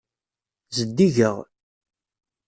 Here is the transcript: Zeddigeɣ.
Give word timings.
Zeddigeɣ. 0.75 1.35